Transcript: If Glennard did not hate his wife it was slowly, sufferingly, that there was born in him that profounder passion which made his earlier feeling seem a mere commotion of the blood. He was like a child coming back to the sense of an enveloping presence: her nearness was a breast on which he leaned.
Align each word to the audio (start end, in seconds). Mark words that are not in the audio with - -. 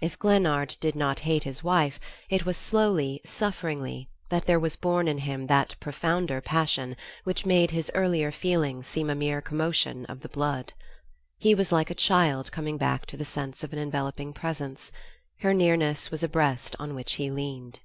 If 0.00 0.18
Glennard 0.18 0.76
did 0.80 0.96
not 0.96 1.20
hate 1.20 1.44
his 1.44 1.62
wife 1.62 2.00
it 2.28 2.44
was 2.44 2.56
slowly, 2.56 3.20
sufferingly, 3.24 4.08
that 4.28 4.44
there 4.46 4.58
was 4.58 4.74
born 4.74 5.06
in 5.06 5.18
him 5.18 5.46
that 5.46 5.76
profounder 5.78 6.40
passion 6.40 6.96
which 7.22 7.46
made 7.46 7.70
his 7.70 7.88
earlier 7.94 8.32
feeling 8.32 8.82
seem 8.82 9.08
a 9.08 9.14
mere 9.14 9.40
commotion 9.40 10.06
of 10.06 10.22
the 10.22 10.28
blood. 10.28 10.72
He 11.38 11.54
was 11.54 11.70
like 11.70 11.88
a 11.88 11.94
child 11.94 12.50
coming 12.50 12.78
back 12.78 13.06
to 13.06 13.16
the 13.16 13.24
sense 13.24 13.62
of 13.62 13.72
an 13.72 13.78
enveloping 13.78 14.32
presence: 14.32 14.90
her 15.38 15.54
nearness 15.54 16.10
was 16.10 16.24
a 16.24 16.28
breast 16.28 16.74
on 16.80 16.96
which 16.96 17.12
he 17.12 17.30
leaned. 17.30 17.78